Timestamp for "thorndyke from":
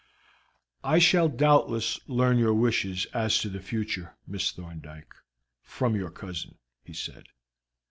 4.51-5.95